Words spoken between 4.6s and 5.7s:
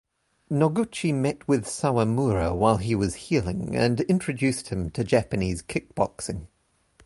him to Japanese